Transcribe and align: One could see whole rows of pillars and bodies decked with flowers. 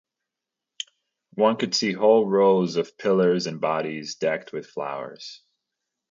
One 1.35 1.57
could 1.57 1.75
see 1.75 1.91
whole 1.93 2.27
rows 2.27 2.75
of 2.75 2.97
pillars 2.97 3.45
and 3.45 3.61
bodies 3.61 4.15
decked 4.15 4.51
with 4.51 4.65
flowers. 4.65 5.43